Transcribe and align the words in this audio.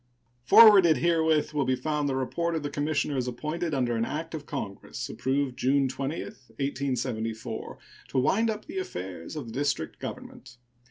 Forwarded 0.43 0.97
herewith 0.97 1.53
will 1.53 1.63
be 1.63 1.75
found 1.75 2.09
the 2.09 2.15
report 2.15 2.55
of 2.55 2.63
the 2.63 2.71
commissioners 2.71 3.27
appointed 3.27 3.71
under 3.75 3.95
an 3.95 4.03
act 4.03 4.33
of 4.33 4.47
Congress 4.47 5.07
approved 5.09 5.59
June 5.59 5.87
20, 5.87 6.21
1874, 6.23 7.77
to 8.07 8.17
wind 8.17 8.49
up 8.49 8.65
the 8.65 8.79
affairs 8.79 9.35
of 9.35 9.45
the 9.45 9.53
District 9.53 9.99
government. 9.99 10.57